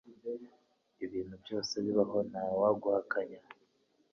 ibintu 1.05 1.35
byose 1.43 1.73
bibaho 1.85 2.17
ntawaguhakanya 2.29 3.39